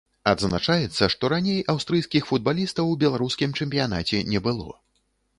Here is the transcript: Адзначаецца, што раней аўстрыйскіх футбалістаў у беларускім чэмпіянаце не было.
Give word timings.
Адзначаецца, 0.29 1.09
што 1.13 1.27
раней 1.33 1.59
аўстрыйскіх 1.73 2.23
футбалістаў 2.29 2.89
у 2.93 2.95
беларускім 3.03 3.53
чэмпіянаце 3.61 4.23
не 4.31 4.39
было. 4.49 4.67